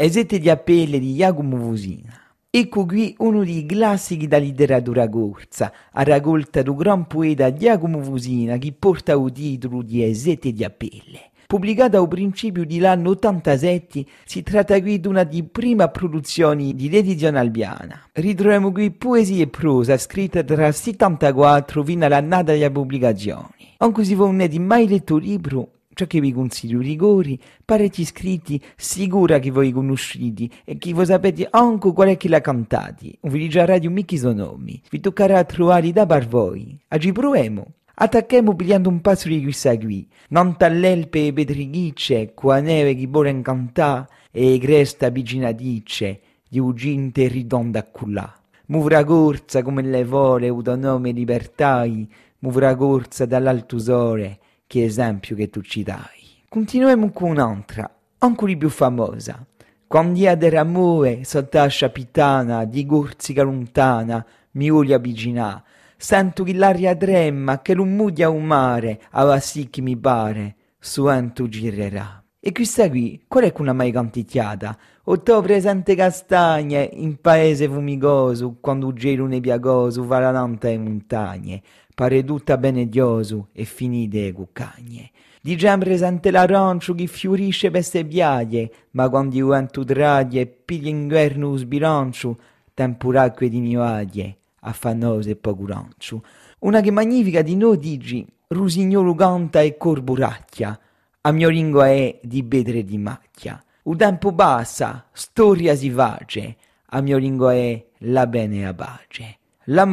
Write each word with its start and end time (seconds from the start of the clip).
e 0.00 0.12
sette 0.12 0.38
di 0.38 0.48
appelle 0.48 1.00
di 1.00 1.14
Jacopo 1.14 1.56
Vusina. 1.56 2.12
Ecco 2.48 2.86
qui 2.86 3.16
uno 3.18 3.42
dei 3.42 3.66
classici 3.66 4.28
da 4.28 4.38
letteratura 4.38 5.08
corsa, 5.08 5.72
a 5.90 6.04
raccolta 6.04 6.62
del 6.62 6.76
gran 6.76 7.08
poeta 7.08 7.52
Giacomo 7.52 7.98
Vusina 7.98 8.58
che 8.58 8.72
porta 8.78 9.14
il 9.14 9.32
titolo 9.32 9.82
di 9.82 10.14
Sette 10.14 10.52
di 10.52 10.62
appelle. 10.62 11.30
Pubblicata 11.48 11.98
al 11.98 12.06
principio 12.06 12.64
dell'anno 12.64 13.10
87, 13.10 14.04
si 14.24 14.44
tratta 14.44 14.80
qui 14.80 15.00
di 15.00 15.08
una 15.08 15.24
di 15.24 15.42
prime 15.42 15.88
produzioni 15.88 16.76
di 16.76 16.88
l'edizione 16.88 17.40
albiana. 17.40 18.00
Ritroviamo 18.12 18.70
qui 18.70 18.92
poesia 18.92 19.42
e 19.42 19.48
prosa 19.48 19.98
scritta 19.98 20.44
tra 20.44 20.68
il 20.68 20.74
74 20.74 21.82
fino 21.82 22.04
alla 22.04 22.20
data 22.20 22.52
delle 22.52 22.70
pubblicazioni. 22.70 23.74
Anche 23.78 24.04
se 24.04 24.14
non 24.14 24.36
avete 24.36 24.60
mai 24.60 24.86
letto 24.86 25.16
il 25.16 25.24
libro, 25.24 25.70
ciò 25.98 26.06
che 26.06 26.20
vi 26.20 26.32
consiglio 26.32 26.78
rigori, 26.78 27.40
parecchi 27.64 28.04
scritti 28.04 28.62
sicura 28.76 29.40
che 29.40 29.50
voi 29.50 29.72
conoscete 29.72 30.48
e 30.64 30.78
che 30.78 30.92
voi 30.92 31.06
sapete 31.06 31.48
anche 31.50 31.92
qual 31.92 32.10
è 32.10 32.16
che 32.16 32.28
l'ha 32.28 32.40
cantati. 32.40 33.18
Un 33.22 33.30
video 33.32 33.64
radio 33.66 33.90
mica 33.90 34.16
sono 34.16 34.44
nomi. 34.44 34.80
Vi 34.88 35.00
toccherà 35.00 35.42
trovare 35.42 35.90
da 35.90 36.06
par 36.06 36.28
voi. 36.28 36.78
Oggi 36.88 37.10
proviamo. 37.10 37.66
Attacchiamo 37.94 38.54
pigliando 38.54 38.88
un 38.88 39.00
passo 39.00 39.26
di 39.26 39.42
questa 39.42 39.76
qui. 39.76 40.06
Non 40.28 40.56
tall'elpe 40.56 41.26
e 41.26 41.32
pedrighicce, 41.32 42.32
qua 42.32 42.60
neve 42.60 42.94
chi 42.94 43.06
vuole 43.06 43.30
incantà, 43.30 44.08
e 44.30 44.56
cresta 44.60 45.08
dice, 45.08 46.20
di 46.48 46.60
uginte 46.60 47.26
ridonda 47.26 47.82
cullà. 47.82 48.32
Muvra 48.66 49.02
corsa 49.02 49.62
come 49.62 49.82
le 49.82 50.04
vole, 50.04 50.46
autonome 50.46 51.10
libertai, 51.10 52.08
muvra 52.40 52.76
corsa 52.76 53.26
dall'alto 53.26 53.80
sole, 53.80 54.38
che 54.68 54.84
esempio 54.84 55.34
che 55.34 55.50
tu 55.50 55.60
ci 55.62 55.82
dai. 55.82 56.44
Continuiamo 56.48 57.10
con 57.10 57.30
un'altra, 57.30 57.90
ancora 58.18 58.54
più 58.54 58.68
famosa. 58.68 59.44
Quando 59.88 60.20
ia 60.20 60.36
d'amore 60.36 61.24
sotto 61.24 61.58
la 61.58 61.88
pitana, 61.88 62.64
di 62.64 62.86
gorzica 62.86 63.42
lontana, 63.42 64.24
mi 64.52 64.70
voglio 64.70 64.94
avvicinare, 64.94 65.62
Sento 66.00 66.44
che 66.44 66.54
l'aria 66.54 66.94
trema, 66.94 67.60
che 67.60 67.74
non 67.74 67.96
mudia 67.96 68.30
un 68.30 68.44
mare, 68.44 69.00
ava 69.10 69.40
sì 69.40 69.68
che 69.68 69.80
mi 69.80 69.96
pare, 69.96 70.54
suento 70.78 71.48
girerà. 71.48 72.22
E 72.38 72.52
questa 72.52 72.88
qui, 72.88 73.24
qual 73.26 73.42
è 73.42 73.52
una 73.58 73.72
mai 73.72 73.90
canticchiata? 73.90 74.78
Otto 75.02 75.42
presente 75.42 75.96
castagne, 75.96 76.88
in 76.92 77.20
paese 77.20 77.68
fumigoso, 77.68 78.58
quando 78.60 78.92
gelo 78.92 79.26
nebiagoso, 79.26 80.06
va 80.06 80.20
la 80.20 80.30
nanta 80.30 80.68
e 80.68 80.78
montagne, 80.78 81.62
pare 81.98 82.22
tutta 82.22 82.56
bene 82.58 82.88
dioso 82.88 83.48
e 83.52 83.64
finite 83.64 84.30
cuccagne. 84.30 85.10
Diciamo 85.42 85.82
presente 85.82 86.30
l'arancio 86.30 86.94
che 86.94 87.08
fiorisce 87.08 87.72
per 87.72 87.82
ste 87.82 88.04
biaglie, 88.04 88.70
ma 88.92 89.08
quando 89.08 89.34
io 89.34 89.52
entro 89.52 89.82
traglie, 89.82 90.46
piglia 90.46 90.90
inverno 90.90 91.56
sbilancio, 91.56 92.38
temporacque 92.72 93.48
di 93.48 93.58
mioaglie 93.58 94.36
affannoso 94.60 95.30
e 95.30 95.34
pocurancio. 95.34 96.22
Una 96.60 96.80
che 96.80 96.92
magnifica 96.92 97.42
di 97.42 97.56
noi 97.56 97.78
digi, 97.78 98.24
rusignolo 98.46 99.16
canta 99.16 99.60
e 99.60 99.76
corburacchia, 99.76 100.78
a 101.22 101.32
mio 101.32 101.48
ringo 101.48 101.82
è 101.82 102.20
di 102.22 102.44
bedre 102.44 102.84
di 102.84 102.96
macchia. 102.96 103.60
U 103.82 103.96
tempo 103.96 104.32
passa, 104.32 105.04
storia 105.10 105.74
si 105.74 105.90
face, 105.90 106.56
a 106.90 107.00
mio 107.00 107.18
ringo 107.18 107.48
è 107.48 107.84
la 108.02 108.28
bene 108.28 108.68
a 108.68 108.72
pace. 108.72 109.37
La 109.70 109.84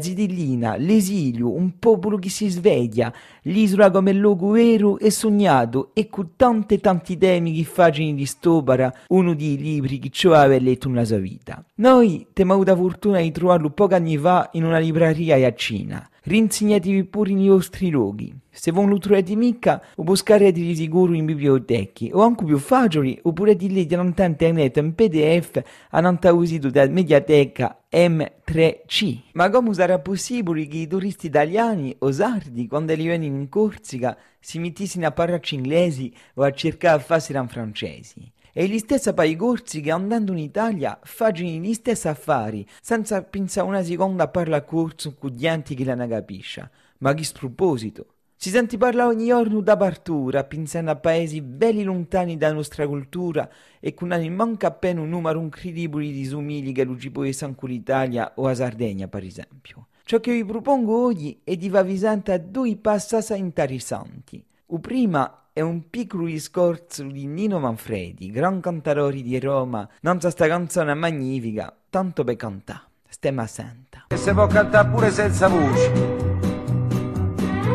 zitillina, 0.00 0.74
l'esilio, 0.76 1.54
un 1.54 1.78
popolo 1.78 2.18
che 2.18 2.28
si 2.28 2.48
sveglia, 2.48 3.12
l'isola 3.42 3.90
come 3.90 4.12
luogo 4.12 4.50
vero 4.50 4.98
e 4.98 5.10
sognato, 5.10 5.90
e 5.94 6.08
con 6.08 6.30
tante 6.36 6.78
tanti 6.78 7.16
temi 7.16 7.54
che 7.54 7.64
facciano 7.64 8.12
di 8.12 8.26
stopara 8.26 8.92
uno 9.08 9.34
dei 9.34 9.56
libri 9.56 9.98
che 9.98 10.10
ci 10.10 10.26
aveva 10.28 10.62
letto 10.62 10.88
nella 10.88 11.04
sua 11.04 11.18
vita. 11.18 11.64
Noi 11.76 12.26
abbiamo 12.28 12.52
avuto 12.54 12.70
la 12.70 12.76
fortuna 12.76 13.20
di 13.20 13.30
trovarlo 13.32 13.70
pochi 13.70 13.94
anni 13.94 14.16
fa 14.16 14.50
in 14.52 14.64
una 14.64 14.78
libreria 14.78 15.46
a 15.46 15.54
Cina. 15.54 16.06
Rinsegnatevi 16.24 17.04
pure 17.04 17.32
nei 17.32 17.48
vostri 17.48 17.90
luoghi. 17.90 18.32
Se 18.48 18.70
non 18.70 18.88
lo 18.88 18.98
trovate 18.98 19.34
mica, 19.34 19.82
lo 19.96 20.04
buscarete 20.04 20.60
di 20.60 20.76
sicuro 20.76 21.14
in 21.14 21.24
biblioteche, 21.24 22.10
o 22.12 22.20
anche 22.20 22.44
più 22.44 22.58
facili, 22.58 23.18
oppure 23.22 23.56
di 23.56 23.72
leggere 23.72 24.02
in 24.02 24.08
internet 24.08 24.76
in 24.76 24.94
pdf 24.94 25.62
a 25.90 26.00
non 26.00 26.18
usito 26.22 26.70
dalla 26.70 26.92
mediateca 26.92 27.78
M3C. 27.90 29.18
Ma 29.32 29.50
come 29.50 29.72
sarà 29.74 29.98
possibile 29.98 30.66
che 30.66 30.76
i 30.76 30.86
turisti 30.86 31.26
italiani 31.26 31.96
o 32.00 32.12
sardi, 32.12 32.68
quando 32.68 32.94
li 32.94 33.06
vengono 33.06 33.31
in 33.36 33.48
Corsica, 33.48 34.16
si 34.38 34.58
mettessero 34.58 35.06
a 35.06 35.12
parlare 35.12 35.42
inglesi 35.50 36.12
o 36.34 36.42
a 36.42 36.52
cercare 36.52 37.00
a 37.00 37.04
farsi 37.04 37.32
in 37.32 37.48
francesi? 37.48 38.32
E 38.52 38.66
gli 38.66 38.78
stessi 38.78 39.12
paesi 39.14 39.36
corsi 39.36 39.80
che 39.80 39.90
andando 39.90 40.32
in 40.32 40.38
Italia 40.38 40.98
facciano 41.02 41.48
gli 41.48 41.72
stessi 41.72 42.08
affari, 42.08 42.66
senza 42.80 43.22
pensare 43.22 43.66
una 43.66 43.82
seconda 43.82 44.24
a 44.24 44.28
parlare 44.28 44.64
corso 44.64 45.14
con 45.14 45.34
gente 45.36 45.74
che 45.74 45.84
la 45.84 45.94
ne 45.94 46.06
capisce. 46.06 46.70
Ma 46.98 47.14
che 47.14 47.24
sproposito! 47.24 48.06
Si 48.42 48.50
sente 48.50 48.76
parlare 48.76 49.14
ogni 49.14 49.28
giorno 49.28 49.60
da 49.60 49.76
partura, 49.76 50.42
pensando 50.42 50.90
a 50.90 50.96
paesi 50.96 51.40
belli 51.40 51.84
lontani 51.84 52.36
dalla 52.36 52.54
nostra 52.54 52.88
cultura 52.88 53.48
e 53.78 53.94
con 53.94 54.08
non 54.08 54.34
manca 54.34 54.66
appena 54.66 55.00
un 55.00 55.10
numero 55.10 55.40
incredibile 55.40 56.10
di 56.10 56.24
somigli 56.24 56.72
che 56.72 56.82
lo 56.82 56.98
ci 56.98 57.12
può 57.12 57.22
essere 57.22 57.52
anche 57.52 57.66
l'Italia 57.68 58.32
o 58.34 58.48
la 58.48 58.54
Sardegna, 58.56 59.06
per 59.06 59.22
esempio. 59.22 59.86
Ciò 60.12 60.20
che 60.20 60.32
vi 60.32 60.44
propongo 60.44 61.04
oggi 61.04 61.40
è 61.42 61.56
di 61.56 61.74
avvisare 61.74 62.34
a 62.34 62.36
due 62.36 62.76
passaggi 62.76 63.34
interessanti. 63.34 64.44
Il 64.66 64.80
primo 64.80 65.38
è 65.54 65.62
un 65.62 65.88
piccolo 65.88 66.26
discorso 66.26 67.04
di 67.04 67.26
Nino 67.26 67.58
Manfredi, 67.58 68.30
gran 68.30 68.60
cantatori 68.60 69.22
di 69.22 69.40
Roma, 69.40 69.88
non 70.02 70.18
c'è 70.18 70.30
sta 70.30 70.46
canzone 70.46 70.92
magnifica, 70.92 71.74
tanto 71.88 72.24
per 72.24 72.36
cantare. 72.36 72.82
Stiamo 73.08 73.40
a 73.40 73.46
senta. 73.46 74.04
E 74.08 74.18
si 74.18 74.30
può 74.34 74.46
cantare 74.48 74.90
pure 74.90 75.10
senza 75.10 75.48
voce. 75.48 75.90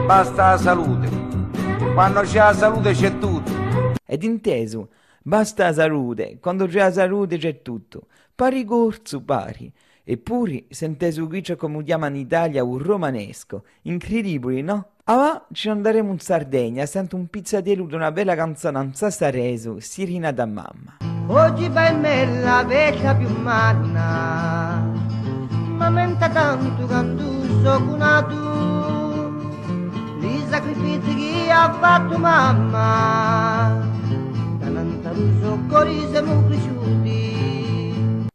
Basta 0.05 0.51
la 0.51 0.57
salute. 0.59 1.09
Quando 1.95 2.21
c'è 2.21 2.37
la 2.37 2.53
salute 2.53 2.91
c'è 2.91 3.17
tutto. 3.17 3.51
Ed 4.05 4.21
inteso, 4.21 4.89
basta 5.23 5.65
la 5.65 5.73
salute, 5.73 6.37
quando 6.39 6.67
c'è 6.67 6.81
la 6.81 6.91
salute 6.91 7.39
c'è 7.39 7.63
tutto. 7.63 8.05
Pari 8.35 8.63
corso, 8.63 9.23
pari. 9.23 9.73
Eppure, 10.09 10.63
senteso 10.69 11.27
qui 11.27 11.43
come 11.57 11.83
chiama 11.83 12.07
in 12.07 12.15
Italia 12.15 12.63
un 12.63 12.77
romanesco. 12.77 13.65
Incredibile, 13.81 14.61
no? 14.61 14.91
Ah, 15.03 15.45
ci 15.51 15.67
andremo 15.67 16.13
in 16.13 16.19
Sardegna, 16.19 16.85
sento 16.85 17.17
un 17.17 17.27
pizzatello 17.27 17.85
di 17.85 17.93
una 17.93 18.09
bella 18.13 18.33
canzone 18.33 18.81
in 18.83 18.93
Sassareso, 18.93 19.81
Sirina 19.81 20.31
da 20.31 20.45
mamma. 20.45 20.99
Oggi 21.27 21.69
per 21.69 21.93
me 21.95 22.39
la 22.39 22.63
vecchia 22.63 23.15
più 23.15 23.27
manna, 23.41 24.81
ma 25.75 25.89
menta 25.89 26.29
tanto 26.29 26.85
cantuso 26.85 27.83
con 27.83 28.25
tu, 28.29 30.25
i 30.25 30.45
sacrifici 30.47 31.15
che 31.15 31.51
ha 31.51 31.73
fatto 31.81 32.17
mamma, 32.17 33.85
da 34.57 34.69
Nantaruso 34.69 35.59
cori 35.67 36.07
siamo 36.09 36.45
cresciuti. 36.45 37.06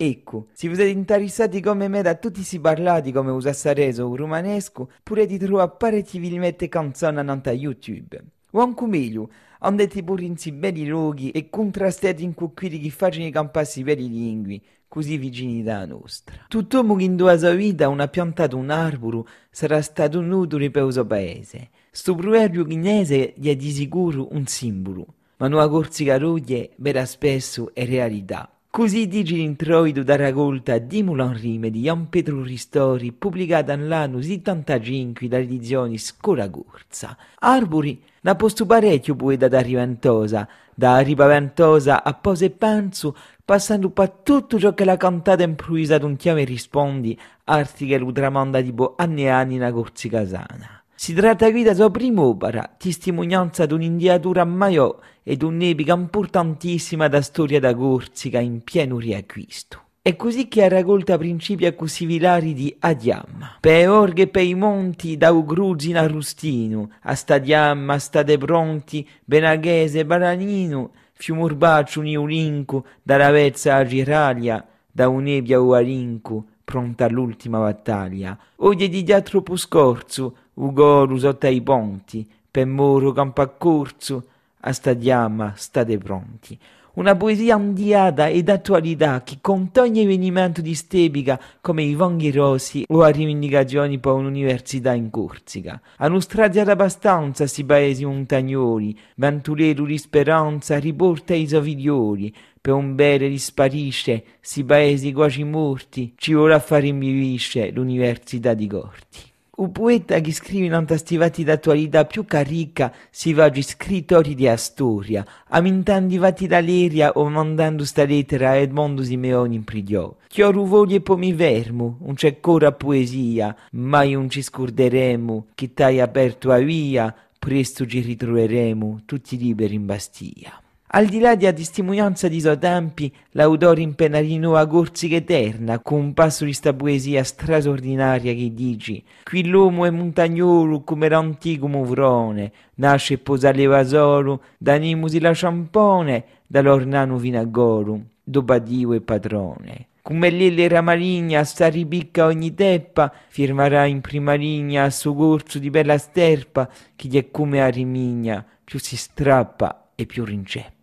Ecco, 0.04 0.48
se 0.52 0.66
vi 0.66 0.74
siete 0.74 0.90
interessati 0.90 1.60
come 1.60 1.86
me 1.86 2.02
da 2.02 2.16
tutti 2.16 2.42
si 2.42 2.58
parlati 2.58 3.12
come 3.12 3.30
usa 3.30 3.52
sareso 3.52 4.02
o 4.06 4.16
romanesco, 4.16 4.90
pure 5.00 5.26
di 5.26 5.38
trovare 5.38 5.76
parecchi 5.78 6.18
mette 6.38 6.68
canzoni 6.68 7.20
a 7.20 7.52
YouTube. 7.52 8.20
O 8.50 8.60
anche 8.60 8.86
meglio, 8.86 9.30
andate 9.60 10.02
pure 10.02 10.24
in 10.24 10.36
si 10.36 10.50
belli 10.50 10.88
luoghi 10.88 11.30
e 11.30 11.48
contrastate 11.48 12.20
in 12.20 12.34
quelli 12.34 12.80
che 12.80 12.90
facciano 12.90 13.30
campassi 13.30 13.84
per 13.84 14.00
i 14.00 14.08
lingui, 14.08 14.60
così 14.88 15.16
vicini 15.18 15.62
da 15.62 15.86
nostra. 15.86 16.46
Tutt'uomo 16.48 16.96
che 16.96 17.04
in 17.04 17.14
due 17.14 17.38
sua 17.38 17.54
vita 17.54 17.88
ha 17.88 18.08
piantato 18.08 18.56
un 18.56 18.70
arboro 18.70 19.28
sarà 19.52 19.80
stato 19.82 20.18
un 20.18 20.32
utile 20.32 20.72
per 20.72 20.84
il 20.84 20.94
suo 20.94 21.06
paese. 21.06 21.68
Sto 21.92 22.16
proverbio 22.16 22.64
chinese 22.64 23.34
gli 23.36 23.48
è 23.48 23.54
di 23.54 23.70
sicuro 23.70 24.26
un 24.32 24.46
simbolo, 24.48 25.14
ma 25.36 25.46
una 25.46 25.68
corsica 25.68 26.18
ruglie 26.18 26.70
vera 26.78 27.04
spesso 27.04 27.72
è 27.72 27.86
realtà. 27.86 28.50
Così 28.72 29.06
dice 29.06 29.34
l'introito 29.34 30.02
da 30.02 30.16
raccolta 30.16 30.78
di 30.78 31.02
Moulin 31.02 31.38
Rime 31.38 31.68
di 31.68 31.82
Jan 31.82 32.08
Petro 32.08 32.42
Ristori, 32.42 33.12
pubblicata 33.12 33.76
nell'anno 33.76 34.22
75 34.22 35.28
dall'edizione 35.28 35.98
Scola 35.98 36.48
Corsa. 36.48 37.14
Arbori 37.40 38.02
n'ha 38.22 38.34
posto 38.34 38.64
parecchio 38.64 39.14
poeta 39.14 39.46
da 39.46 39.60
Riventosa, 39.60 40.48
da 40.74 41.00
Ripaventosa 41.00 42.02
a 42.02 42.14
Pose 42.14 42.46
e 42.46 42.50
Penso, 42.50 43.14
passando 43.44 43.90
per 43.90 44.08
tutto 44.22 44.58
ciò 44.58 44.72
che 44.72 44.86
la 44.86 44.96
cantata 44.96 45.42
improvvisata 45.42 46.06
un 46.06 46.16
chiamo 46.16 46.38
e 46.38 46.44
rispondi, 46.44 47.20
arti 47.44 47.84
che 47.84 47.98
lo 47.98 48.10
tramanda 48.10 48.62
tipo 48.62 48.94
anni 48.96 49.24
e 49.24 49.28
anni 49.28 49.58
nella 49.58 49.70
Corsi 49.70 50.08
Casana. 50.08 50.81
Si 51.02 51.14
tratta 51.14 51.50
qui 51.50 51.64
della 51.64 51.74
sua 51.74 51.90
prima 51.90 52.22
opera, 52.22 52.76
testimonianza 52.78 53.66
di 53.66 53.72
un'indiatura 53.72 54.44
maiò 54.44 54.96
e 55.24 55.36
di 55.36 55.44
un'epica 55.44 55.94
importantissima 55.94 57.08
da 57.08 57.20
storia 57.22 57.58
da 57.58 57.74
Corsica 57.74 58.38
in 58.38 58.62
pieno 58.62 59.00
riacquisto. 59.00 59.80
È 60.00 60.14
così 60.14 60.46
che 60.46 60.62
ha 60.62 60.68
raccolto 60.68 61.18
principi 61.18 61.66
accusivilari 61.66 62.54
di 62.54 62.72
Adiam. 62.78 63.56
Per 63.58 63.90
orghe 63.90 64.28
per 64.28 64.44
i 64.44 64.54
monti 64.54 65.16
da 65.16 65.32
Ugruzin 65.32 65.96
a 65.96 66.06
Rustino, 66.06 66.92
a 67.00 67.16
Stadiam, 67.16 67.90
a 67.90 67.98
State 67.98 68.38
Pronti, 68.38 69.04
Benaghese, 69.24 70.06
Baranino, 70.06 70.92
fiumurbaccio 71.14 71.98
uniulincu, 71.98 72.80
dalla 73.02 73.32
vezza 73.32 73.74
a 73.74 73.84
Giralia, 73.84 74.64
da 74.88 75.08
un'ebia 75.08 75.60
o 75.60 75.74
arincu, 75.74 76.46
pronta 76.62 77.06
all'ultima 77.06 77.58
battaglia. 77.58 78.38
Oggi 78.58 78.88
di 78.88 79.02
dietro 79.02 79.42
scorzo, 79.56 80.36
ugoru 80.54 81.16
sotto 81.16 81.48
ponti, 81.62 82.28
per 82.50 82.66
moro 82.66 83.12
campo 83.12 83.40
a 83.40 83.48
corso, 83.48 84.24
a 84.60 84.72
stadiama 84.72 85.54
state 85.56 85.98
pronti. 85.98 86.58
Una 86.94 87.16
poesia 87.16 87.54
andiata 87.54 88.28
ed 88.28 88.50
attualità 88.50 89.22
che 89.22 89.38
conta 89.40 89.80
ogni 89.80 90.02
avvenimento 90.02 90.60
di 90.60 90.74
Stebica 90.74 91.40
come 91.62 91.82
i 91.84 91.94
vanghi 91.94 92.30
rossi 92.30 92.84
o 92.86 93.00
a 93.00 93.08
rivendicazioni 93.08 93.98
per 93.98 94.12
un'università 94.12 94.92
in 94.92 95.08
Corsica. 95.08 95.80
Hanno 95.96 96.20
stradiato 96.20 96.70
abbastanza 96.70 97.46
si 97.46 97.64
paesi 97.64 98.04
montagnoli, 98.04 98.94
venturiero 99.14 99.86
di 99.86 99.96
speranza 99.96 100.78
riporta 100.78 101.32
i 101.32 101.48
sovigliori, 101.48 102.34
per 102.60 102.74
un 102.74 102.94
bere 102.94 103.26
risparisce, 103.26 104.24
si 104.40 104.62
paesi 104.62 105.14
quasi 105.14 105.44
morti, 105.44 106.12
ci 106.16 106.34
vorrà 106.34 106.58
fare 106.58 106.88
invivisce 106.88 107.70
l'università 107.70 108.52
di 108.52 108.66
Corti. 108.66 109.31
Un 109.62 109.70
poeta 109.70 110.18
che 110.18 110.32
scrive 110.32 110.66
in 110.66 110.72
antastivati 110.72 111.44
d'attualità 111.44 112.04
più 112.04 112.24
carica 112.24 112.92
si 113.10 113.32
va 113.32 113.44
agli 113.44 113.62
scrittori 113.62 114.34
di 114.34 114.48
Astoria, 114.48 115.24
amintando 115.50 116.12
i 116.12 116.16
vati 116.16 116.48
d'Aleria 116.48 117.12
o 117.12 117.28
mandando 117.28 117.84
sta 117.84 118.04
lettera 118.04 118.50
a 118.50 118.56
Edmondo 118.56 119.04
Simeoni 119.04 119.54
in 119.54 119.62
prigiò. 119.62 120.12
Chioru 120.26 120.66
voglie 120.66 121.00
pomi 121.00 121.32
vermo, 121.32 121.98
un 122.00 122.14
c'è 122.14 122.30
ancora 122.34 122.72
poesia, 122.72 123.54
mai 123.74 124.16
un 124.16 124.28
ci 124.28 124.42
scorderemo, 124.42 125.46
che 125.54 125.72
t'hai 125.72 126.00
aperto 126.00 126.50
a 126.50 126.58
via, 126.58 127.14
presto 127.38 127.86
ci 127.86 128.00
ritroveremo 128.00 129.02
tutti 129.04 129.38
liberi 129.38 129.76
in 129.76 129.86
Bastia. 129.86 130.61
Al 130.94 131.06
di 131.06 131.20
là 131.20 131.36
della 131.36 131.54
testimonianza 131.54 132.28
di 132.28 132.38
suoi 132.38 132.58
tempi, 132.58 133.10
l'autore 133.30 133.80
impenarino 133.80 134.56
a 134.56 134.66
Corsica 134.66 135.16
eterna, 135.16 135.78
con 135.78 135.98
un 135.98 136.12
passo 136.12 136.44
di 136.44 136.52
sta 136.52 136.74
poesia 136.74 137.24
straordinaria 137.24 138.34
che 138.34 138.52
dici 138.52 139.02
«Qui 139.22 139.46
l'uomo 139.46 139.86
è 139.86 139.90
montagnolo 139.90 140.82
come 140.82 141.08
l'antico 141.08 141.66
muvrone, 141.66 142.52
nasce 142.74 143.14
e 143.14 143.18
posa 143.18 143.52
l'evasoro, 143.52 144.42
da 144.58 144.76
nimusi 144.76 145.18
la 145.18 145.32
ciampone, 145.32 146.24
dall'ornano 146.46 147.16
vinagorum, 147.16 148.04
dopo 148.22 148.58
Dio 148.58 148.92
e 148.92 149.00
padrone». 149.00 149.86
Come 150.02 150.28
l'elle 150.28 150.68
ramarigna 150.68 151.42
sta 151.44 151.68
ripicca 151.68 152.26
ogni 152.26 152.52
teppa, 152.52 153.10
firmerà 153.28 153.86
in 153.86 154.02
prima 154.02 154.34
linea 154.34 154.84
a 154.84 154.90
suo 154.90 155.14
corso 155.14 155.58
di 155.58 155.70
bella 155.70 155.96
sterpa, 155.96 156.68
chi 156.94 157.16
è 157.16 157.30
come 157.30 157.62
a 157.62 157.68
rimigna, 157.68 158.44
più 158.62 158.78
si 158.78 158.98
strappa 158.98 159.92
e 159.94 160.04
più 160.04 160.24
rinceppa. 160.24 160.81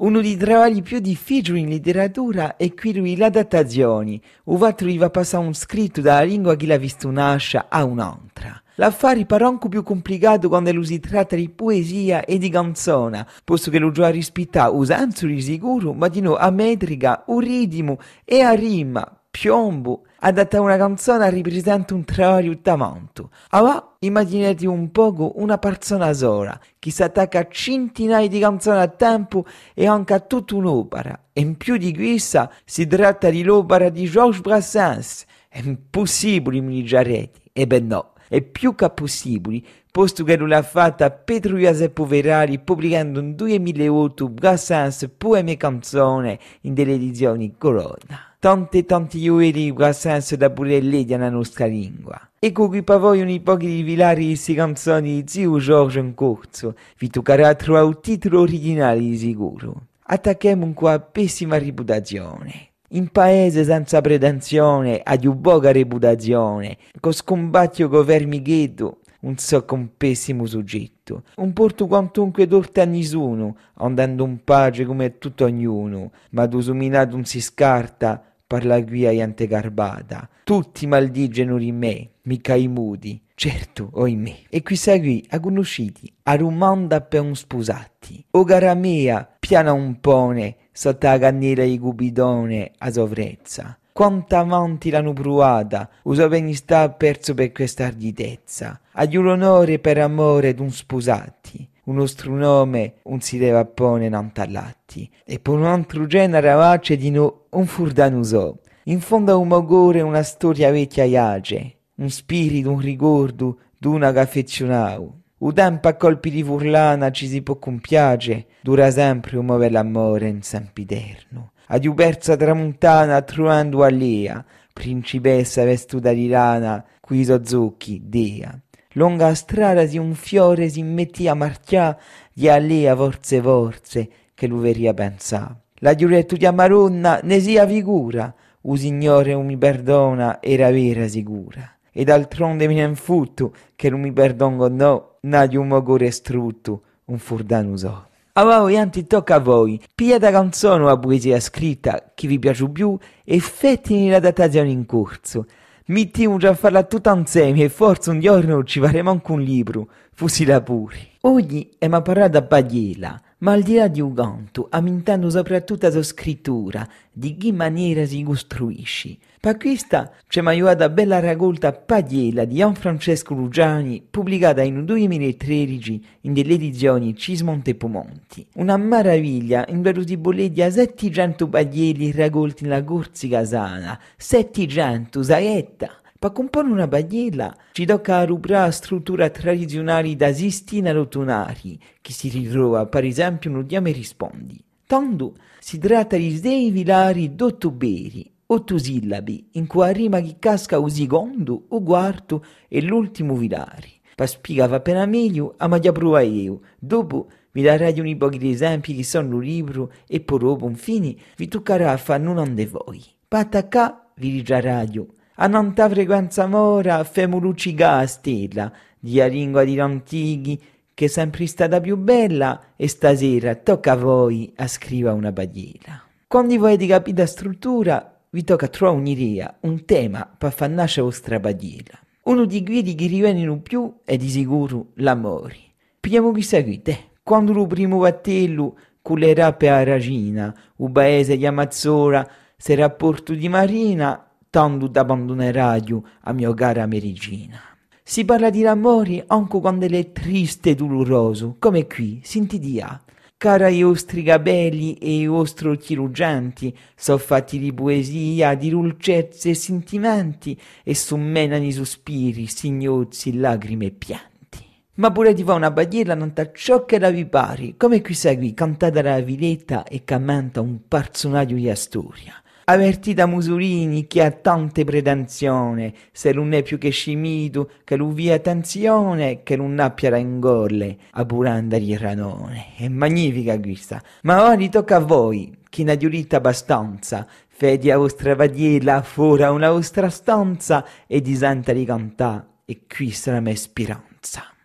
Uno 0.00 0.20
dei 0.20 0.38
lavori 0.38 0.80
più 0.80 1.00
difficili 1.00 1.58
in 1.58 1.70
letteratura 1.70 2.56
è 2.56 2.72
quello 2.72 3.02
delle 3.02 3.24
adattazioni, 3.24 4.22
dove 4.44 4.96
va 4.96 5.10
passare 5.10 5.44
un 5.44 5.54
scritto 5.54 6.00
dalla 6.00 6.22
lingua 6.22 6.54
che 6.54 6.66
l'ha 6.66 6.76
visto 6.76 7.10
nascere 7.10 7.66
a 7.68 7.82
un'altra. 7.82 8.62
L'affare 8.76 9.26
è 9.26 9.42
anche 9.42 9.68
più 9.68 9.82
complicato 9.82 10.48
quando 10.48 10.84
si 10.84 11.00
tratta 11.00 11.34
di 11.34 11.48
poesia 11.48 12.24
e 12.24 12.38
di 12.38 12.48
canzone, 12.48 13.26
posto 13.42 13.72
che 13.72 13.80
lo 13.80 13.90
già 13.90 14.08
rispetta 14.08 14.70
usanza 14.70 15.26
di 15.26 15.42
sicuro, 15.42 15.92
ma 15.92 16.06
di 16.06 16.20
no 16.20 16.36
a 16.36 16.48
metrica, 16.50 17.24
un 17.26 17.40
ritmo 17.40 17.98
e 18.24 18.40
a 18.40 18.52
rima, 18.52 19.17
piombo, 19.40 20.02
adatta 20.18 20.60
una 20.60 20.76
canzone 20.76 21.30
rappresenta 21.30 21.94
un 21.94 22.04
trario 22.04 22.58
tamanto. 22.60 23.30
Allora, 23.50 23.94
immaginate 24.00 24.66
un 24.66 24.90
poco 24.90 25.34
una 25.36 25.58
persona 25.58 26.12
sola 26.12 26.58
che 26.76 26.90
si 26.90 27.04
attacca 27.04 27.38
a 27.38 27.46
centinaia 27.48 28.26
di 28.26 28.40
canzoni 28.40 28.80
a 28.80 28.88
tempo 28.88 29.46
e 29.74 29.86
anche 29.86 30.12
a 30.12 30.18
tutta 30.18 30.56
un'opera. 30.56 31.26
E 31.32 31.40
in 31.40 31.56
più 31.56 31.76
di 31.76 31.94
questa 31.94 32.50
si 32.64 32.88
tratta 32.88 33.30
di 33.30 33.44
l'opera 33.44 33.90
di 33.90 34.06
Georges 34.06 34.40
Brassens. 34.40 35.24
È 35.48 35.60
impossibile, 35.62 36.60
mi 36.60 36.80
digerete. 36.80 37.40
E 37.52 37.66
beh 37.68 37.80
no, 37.80 38.14
è 38.28 38.42
più 38.42 38.74
che 38.74 38.90
possibile, 38.90 39.62
posto 39.90 40.24
che 40.24 40.36
l'ha 40.36 40.62
fatta 40.62 41.10
Pedro 41.10 41.56
Giuseppe 41.56 42.04
Verari 42.04 42.58
pubblicando 42.58 43.20
nel 43.20 43.34
2008 43.34 44.28
Brassens 44.28 45.10
poemi 45.16 45.52
e 45.52 45.56
canzoni 45.56 46.38
in 46.62 46.74
delle 46.74 46.94
edizioni 46.94 47.54
Corona 47.56 48.28
tante 48.40 48.84
tanti 48.84 49.18
iuri 49.18 49.74
ha 49.76 49.92
senso 49.92 50.36
da 50.36 50.50
pure 50.50 50.80
lei 50.80 51.04
nella 51.04 51.28
nostra 51.28 51.66
lingua. 51.66 52.30
Ecco 52.38 52.68
qui 52.68 52.84
pavogliono 52.84 53.30
i 53.30 53.40
pochi 53.40 53.66
rivelare 53.66 54.24
queste 54.24 54.54
canzoni 54.54 55.22
di 55.22 55.28
zio 55.28 55.58
Giorgio 55.58 55.98
in 55.98 56.14
corso, 56.14 56.74
vi 56.98 57.10
toccherà 57.10 57.54
trovare 57.54 57.86
un 57.86 58.00
titolo 58.00 58.40
originale 58.40 59.00
di 59.00 59.16
sicuro. 59.16 59.86
Attacchiamo 60.02 60.64
un 60.64 60.72
qua 60.72 61.00
pessima 61.00 61.58
reputazione. 61.58 62.68
In 62.92 63.08
paese 63.08 63.64
senza 63.64 64.00
pretensione, 64.00 65.02
a 65.04 65.16
più 65.16 65.38
poca 65.38 65.72
reputazione, 65.72 66.78
con 67.00 67.12
scombattio 67.12 67.90
con 67.90 68.02
vermighetto, 68.02 69.00
un 69.20 69.36
so 69.36 69.66
con 69.66 69.90
pessimo 69.94 70.46
soggetto. 70.46 71.24
Un 71.36 71.52
porto 71.52 71.86
quantunque 71.86 72.46
torta 72.46 72.80
a 72.80 72.86
nessuno, 72.86 73.56
andando 73.74 74.24
un 74.24 74.42
pace 74.42 74.86
come 74.86 75.18
tutto 75.18 75.44
ognuno, 75.44 76.12
ma 76.30 76.48
tu 76.48 76.60
suminato 76.60 77.16
non 77.16 77.26
si 77.26 77.42
scarta, 77.42 78.22
parla 78.46 78.82
qui 78.82 79.04
a 79.04 79.10
Iante 79.10 79.46
Garbata. 79.46 80.26
Tutti 80.42 80.86
maldigono 80.86 81.58
di 81.58 81.72
me, 81.72 82.12
mica 82.22 82.54
i 82.54 82.68
mudi. 82.68 83.20
Certo, 83.34 83.90
oimè. 83.92 84.34
E 84.48 84.62
qui 84.62 84.76
segui 84.76 85.24
a 85.28 85.38
conosciti, 85.38 86.10
a 86.22 86.34
rumanda 86.36 87.02
per 87.02 87.20
un 87.20 87.36
sposati. 87.36 88.24
O 88.30 88.44
gara 88.44 88.72
mia, 88.72 89.28
piana 89.38 89.72
un 89.72 90.00
pone, 90.00 90.56
sotto 90.78 91.08
la 91.08 91.18
cannera 91.18 91.64
di 91.64 91.76
cupidone 91.76 92.70
a 92.78 92.92
sovrezza. 92.92 93.76
Quanta 93.90 94.38
avanti 94.38 94.90
l'hanno 94.90 95.12
provata, 95.12 95.90
uso 96.04 96.28
ben 96.28 96.54
sta 96.54 96.88
perso 96.88 97.34
per 97.34 97.50
questa 97.50 97.86
arditezza. 97.86 98.80
Agli 98.92 99.16
l'onore 99.16 99.80
per 99.80 99.98
amore 99.98 100.54
d'un 100.54 100.70
sposati 100.70 101.68
un 101.86 101.96
nostro 101.96 102.32
nome 102.32 102.96
un 103.04 103.20
si 103.20 103.38
deve 103.38 103.58
appone 103.58 104.08
nantallatti, 104.08 105.10
e 105.24 105.40
per 105.40 105.54
un 105.54 105.64
altro 105.64 106.06
genere 106.06 106.50
avace 106.50 106.96
di 106.96 107.10
no 107.10 107.46
un 107.50 107.66
furdano 107.66 108.22
so. 108.22 108.60
In 108.84 109.00
fondo 109.00 109.32
a 109.32 109.36
un 109.36 109.48
mogore 109.48 110.00
una 110.02 110.22
storia 110.22 110.70
vecchia 110.70 111.04
iace, 111.04 111.78
un 111.96 112.10
spirito, 112.10 112.70
un 112.70 112.78
ricordo 112.78 113.58
d'una 113.76 114.12
che 114.12 114.20
affezionau. 114.20 115.22
U 115.38 115.52
tempo 115.52 115.88
a 115.88 115.94
colpi 115.94 116.30
di 116.30 116.42
furlana 116.42 117.10
ci 117.10 117.28
si 117.28 117.42
può 117.42 117.56
compiace, 117.56 118.46
dura 118.60 118.90
sempre 118.90 119.38
un 119.38 119.46
move 119.46 119.70
l'amore 119.70 120.28
in 120.28 120.42
sempiterno. 120.42 121.52
Ad 121.66 121.94
persa 121.94 122.36
tramontana 122.36 123.22
trovando 123.22 123.82
allia, 123.82 124.44
principessa 124.72 125.64
vestuta 125.64 126.12
di 126.12 126.28
lana, 126.28 126.84
qui 127.00 127.24
so 127.24 127.44
zucchi, 127.44 128.02
dea 128.04 128.58
lunga 128.98 129.32
strada 129.34 129.84
di 129.84 129.96
un 129.96 130.14
fiore 130.14 130.68
si 130.68 130.82
metti 130.82 131.28
a 131.28 131.34
marcià 131.34 131.96
di 132.32 132.48
alea 132.48 132.96
forze 132.96 133.40
forze 133.40 134.08
che 134.34 134.48
lui 134.48 134.60
veria 134.60 134.92
pensà. 134.92 135.56
La 135.80 135.94
giuretto 135.94 136.34
di 136.34 136.44
Amaronna 136.46 137.20
ne 137.22 137.38
sia 137.38 137.66
figura, 137.66 138.34
u 138.62 138.74
signore 138.74 139.34
un 139.34 139.46
mi 139.46 139.56
perdona 139.56 140.42
era 140.42 140.70
vera 140.70 141.06
sicura. 141.06 141.76
E 141.92 142.04
d'altronde 142.04 142.66
mi 142.66 142.74
ne 142.74 142.94
futto 142.94 143.52
che 143.76 143.88
non 143.88 144.00
mi 144.00 144.12
perdongo 144.12 144.68
no, 144.68 145.07
na 145.22 145.46
di 145.46 145.56
un 145.56 145.68
mogore 145.68 146.10
strutto, 146.10 146.82
un 147.06 147.18
furdano 147.18 147.76
so. 147.76 148.06
A 148.32 148.44
voi, 148.44 148.76
anzi, 148.76 149.06
tocca 149.06 149.34
a 149.36 149.40
voi. 149.40 149.80
Pigliate 149.94 150.30
canzone 150.30 150.84
o 150.84 150.98
poesia 150.98 151.40
scritta 151.40 152.12
che 152.14 152.28
vi 152.28 152.38
piace 152.38 152.68
più 152.68 152.96
e 153.24 153.40
fettini 153.40 154.10
la 154.10 154.20
datazione 154.20 154.70
in 154.70 154.86
corso. 154.86 155.46
Mettiamo 155.86 156.36
già 156.36 156.50
a 156.50 156.54
farla 156.54 156.84
tutta 156.84 157.12
insieme 157.16 157.62
e 157.62 157.68
forse 157.68 158.10
un 158.10 158.20
giorno 158.20 158.62
ci 158.62 158.78
faremo 158.78 159.10
anche 159.10 159.32
un 159.32 159.40
libro, 159.40 159.88
fusila 160.12 160.60
pure. 160.60 160.98
Oggi 161.22 161.70
è 161.78 161.88
ma 161.88 162.00
parlato 162.00 162.38
a 162.38 162.42
Bagliela, 162.42 163.20
ma 163.38 163.52
al 163.52 163.62
di 163.62 163.74
là 163.76 163.88
di 163.88 164.02
canto, 164.14 164.66
amintando 164.70 165.30
soprattutto 165.30 165.88
la 165.88 166.02
scrittura, 166.02 166.88
di 167.12 167.36
che 167.36 167.52
maniera 167.52 168.04
si 168.04 168.22
costruisce. 168.22 169.16
Per 169.40 169.56
questa 169.56 170.12
c'è 170.26 170.40
mai 170.40 170.60
una 170.60 170.88
bella 170.88 171.20
raccolta 171.20 171.72
Pagliela 171.72 172.44
di 172.44 172.56
Gianfrancesco 172.56 173.34
Lugiani, 173.34 174.04
pubblicata 174.08 174.62
in 174.62 174.84
2013 174.84 176.04
in 176.22 176.32
delle 176.32 176.54
edizioni 176.54 177.14
Cismonte 177.14 177.76
Pomonti. 177.76 178.44
Una 178.54 178.76
meraviglia, 178.76 179.64
in 179.68 179.82
verosimile 179.82 180.64
a 180.64 180.70
700 180.70 181.48
paglieli 181.48 182.10
raccolti 182.10 182.64
nella 182.64 182.82
Corsica 182.82 183.44
Sana, 183.44 183.98
700, 184.16 185.22
saetta! 185.22 185.90
Per 186.20 186.32
comporre 186.32 186.72
una 186.72 186.88
bagliela 186.88 187.56
ci 187.70 187.86
tocca 187.86 188.24
rubrare 188.24 188.72
struttura 188.72 189.30
tradizionali 189.30 190.16
da 190.16 190.32
Sistina 190.32 190.90
Rotonari, 190.90 191.78
che 192.00 192.10
si 192.10 192.28
ritrova 192.28 192.86
per 192.86 193.04
esempio 193.04 193.50
non 193.50 193.64
Diame 193.64 193.92
Rispondi. 193.92 194.60
Tanto 194.84 195.34
si 195.60 195.78
tratta 195.78 196.16
di 196.16 196.36
sei 196.36 196.72
vilari 196.72 197.36
dottoberi, 197.36 198.28
otto 198.46 198.78
sillabi, 198.78 199.50
in 199.52 199.68
cui 199.68 199.92
rima 199.92 200.18
chi 200.18 200.34
casca 200.40 200.80
o 200.80 200.88
secondo, 200.88 201.66
o 201.68 201.80
quarto 201.84 202.44
e 202.66 202.82
l'ultimo 202.82 203.36
vilari. 203.36 203.92
Per 204.16 204.28
spiegare 204.28 204.74
appena 204.74 205.06
meglio, 205.06 205.54
a 205.58 205.68
maglia 205.68 205.92
prova 205.92 206.20
io, 206.20 206.62
dopo 206.80 207.28
vi 207.52 207.62
darò 207.62 207.88
un 208.02 208.16
po' 208.16 208.28
di 208.28 208.50
esempi 208.50 208.92
che 208.96 209.04
sono 209.04 209.36
un 209.36 209.42
libro 209.42 209.92
e 210.08 210.18
poi 210.18 210.40
dopo, 210.40 210.66
infine, 210.66 211.14
vi 211.36 211.46
toccherà 211.46 211.96
fare 211.96 212.26
un 212.26 212.54
di 212.54 212.64
voi. 212.64 213.04
Patacà, 213.28 214.10
vi 214.16 214.32
dice 214.32 214.60
radio. 214.60 215.06
A 215.40 215.46
nanta 215.46 215.88
frequenza 215.88 216.48
mora, 216.48 217.04
femo 217.04 217.38
luciga 217.38 217.98
a 217.98 218.08
stella, 218.08 218.72
di 218.98 219.20
a 219.20 219.28
lingua 219.28 219.62
di 219.62 219.78
antichi, 219.78 220.60
che 220.92 221.04
è 221.04 221.08
sempre 221.08 221.46
stata 221.46 221.80
più 221.80 221.96
bella, 221.96 222.72
e 222.74 222.88
stasera 222.88 223.54
tocca 223.54 223.92
a 223.92 223.96
voi 223.96 224.52
a 224.56 224.66
scrivere 224.66 225.14
una 225.14 225.30
bagliera. 225.30 226.02
Quando 226.26 226.58
voi 226.58 226.76
capito 226.88 227.20
la 227.20 227.26
struttura, 227.28 228.20
vi 228.30 228.42
tocca 228.42 228.66
trovare 228.66 228.98
un'idea, 228.98 229.58
un 229.60 229.84
tema 229.84 230.28
per 230.36 230.52
far 230.52 230.70
nascere 230.70 231.02
la 231.02 231.12
vostra 231.12 231.38
bagliera. 231.38 231.96
Uno 232.24 232.44
di 232.44 232.64
quelli 232.64 232.96
che 232.96 233.06
rivengono 233.06 233.60
più 233.60 233.94
è 234.04 234.16
di 234.16 234.28
sicuro 234.28 234.86
l'amore. 234.94 235.56
Pigliamo 236.00 236.32
chi 236.32 236.42
seguite. 236.42 237.10
Quando 237.22 237.52
il 237.52 237.66
primo 237.68 237.98
battello 237.98 238.76
con 239.00 239.20
le 239.20 239.32
rappe 239.34 239.70
a 239.70 239.84
Ragina, 239.84 240.52
il 240.78 240.90
paese 240.90 241.36
di 241.36 241.46
Amazzola, 241.46 242.28
se 242.56 242.74
rapporto 242.74 243.34
di 243.34 243.48
Marina, 243.48 244.27
tanto 244.50 244.86
da 244.86 245.00
abbandonare 245.00 245.52
radio 245.52 246.02
a 246.22 246.32
mio 246.32 246.54
cara 246.54 246.86
Merigina. 246.86 247.60
Si 248.02 248.24
parla 248.24 248.48
di 248.48 248.64
amore 248.64 249.24
anche 249.26 249.60
quando 249.60 249.86
è 249.86 250.12
triste 250.12 250.70
e 250.70 250.74
doloroso, 250.74 251.56
come 251.58 251.86
qui, 251.86 252.20
senti 252.24 252.58
di 252.58 252.80
A. 252.80 252.98
Cara 253.36 253.68
i 253.68 253.82
vostri 253.82 254.22
capelli 254.22 254.94
e 254.94 255.18
i 255.18 255.26
vostri 255.26 255.68
occhi 255.68 255.94
ruggenti, 255.94 256.74
so 256.96 257.18
fatti 257.18 257.58
di 257.58 257.72
poesia, 257.72 258.54
di 258.54 258.70
dolcezze 258.70 259.50
e 259.50 259.54
sentimenti, 259.54 260.58
e 260.82 260.94
sommenano 260.94 261.70
sospiri, 261.70 262.46
signozzi, 262.46 263.36
lacrime 263.36 263.86
e 263.86 263.90
pianti. 263.90 264.64
Ma 264.94 265.12
pure 265.12 265.34
ti 265.34 265.44
fa 265.44 265.52
una 265.52 265.70
bagliera 265.70 266.14
non 266.14 266.32
ciò 266.54 266.86
che 266.86 266.98
la 266.98 267.10
vi 267.10 267.26
pari, 267.26 267.76
come 267.76 268.00
qui 268.00 268.14
segui 268.14 268.54
cantata 268.54 269.02
da 269.02 269.20
Viletta 269.20 269.84
e 269.84 270.02
commenta 270.02 270.62
un 270.62 270.80
personaggio 270.88 271.54
di 271.54 271.68
Astoria 271.68 272.42
avvertita 272.70 273.26
Musolini 273.26 274.06
che 274.06 274.22
ha 274.22 274.30
tante 274.30 274.84
pretensioni, 274.84 275.94
se 276.12 276.32
non 276.32 276.52
è 276.52 276.62
più 276.62 276.76
che 276.76 276.90
scimito, 276.90 277.70
che 277.82 277.96
lui 277.96 278.12
via 278.12 278.34
attenzione, 278.34 279.42
che 279.42 279.56
non 279.56 279.78
abbia 279.78 280.10
rangolle, 280.10 280.98
a 281.12 281.24
puranda 281.24 281.78
di 281.78 281.96
ranone. 281.96 282.76
È 282.76 282.88
magnifica 282.88 283.58
questa, 283.58 284.02
ma 284.22 284.42
ora 284.44 284.68
tocca 284.68 284.96
a 284.96 285.00
voi, 285.00 285.56
che 285.70 285.82
ne 285.82 285.96
diurita 285.96 286.36
abbastanza, 286.36 287.26
fedi 287.48 287.90
a 287.90 287.96
vostra 287.96 288.34
vadiela 288.34 289.02
fuori 289.02 289.44
una 289.44 289.70
vostra 289.70 290.10
stanza 290.10 290.84
e 291.06 291.22
di 291.22 291.34
santa 291.34 291.72
di 291.72 291.86
cantà, 291.86 292.46
e 292.66 292.82
qui 292.86 293.10
sarà 293.10 293.40
mia 293.40 293.56
speranza. 293.56 294.57